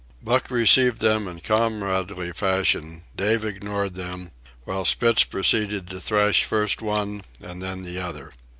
Buck 0.23 0.49
received 0.49 0.99
them 0.99 1.27
in 1.27 1.41
comradely 1.41 2.33
fashion, 2.33 3.03
Dave 3.15 3.45
ignored 3.45 3.93
them, 3.93 4.31
while 4.63 4.83
Spitz 4.83 5.23
proceeded 5.23 5.89
to 5.91 6.01
thrash 6.01 6.43
first 6.43 6.81
one 6.81 7.21
and 7.39 7.61
then 7.61 7.83
the 7.83 7.99
other. 7.99 8.33